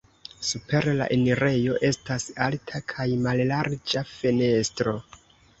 Super 0.51 0.87
la 1.01 1.07
enirejo 1.15 1.75
estas 1.91 2.25
alta 2.47 2.83
kaj 2.95 3.07
mallarĝa 3.27 4.07
fenestro. 4.15 4.97